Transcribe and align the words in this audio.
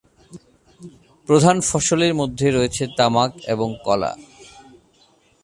প্রধান 1.29 1.57
ফসলের 1.69 2.13
মধ্যে 2.15 2.47
রয়েছে 2.51 2.83
তামাক 2.97 3.31
এবং 3.47 3.69
কলা। 3.85 4.11